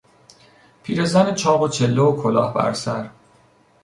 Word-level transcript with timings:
پیرزن 0.83 1.35
چاق 1.35 1.61
و 1.61 1.67
چله 1.67 2.01
و 2.01 2.21
کلاه 2.23 2.53
بر 2.53 2.73
سر 2.73 3.09